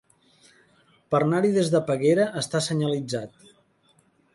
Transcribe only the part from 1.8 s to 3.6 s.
Peguera està senyalitzat.